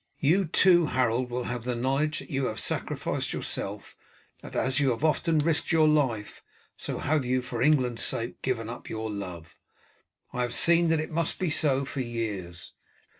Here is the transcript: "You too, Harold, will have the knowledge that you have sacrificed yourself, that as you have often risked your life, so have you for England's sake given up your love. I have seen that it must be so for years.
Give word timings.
"You 0.17 0.45
too, 0.45 0.87
Harold, 0.87 1.29
will 1.29 1.43
have 1.43 1.63
the 1.63 1.75
knowledge 1.75 2.17
that 2.17 2.31
you 2.31 2.45
have 2.45 2.59
sacrificed 2.59 3.33
yourself, 3.33 3.95
that 4.41 4.55
as 4.55 4.79
you 4.79 4.89
have 4.89 5.05
often 5.05 5.37
risked 5.37 5.71
your 5.71 5.87
life, 5.87 6.41
so 6.75 6.97
have 6.97 7.23
you 7.23 7.43
for 7.43 7.61
England's 7.61 8.01
sake 8.03 8.41
given 8.41 8.67
up 8.67 8.89
your 8.89 9.11
love. 9.11 9.55
I 10.33 10.41
have 10.41 10.55
seen 10.55 10.87
that 10.87 10.99
it 10.99 11.11
must 11.11 11.37
be 11.37 11.51
so 11.51 11.85
for 11.85 11.99
years. 12.01 12.73